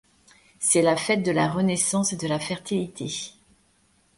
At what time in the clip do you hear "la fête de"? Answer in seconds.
0.81-1.29